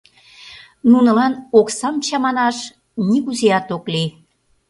Нунылан 0.91 1.33
оксам 1.59 1.95
чаманаш 2.05 2.57
нигузеат 3.09 3.67
ок 3.75 3.85
лий. 3.93 4.09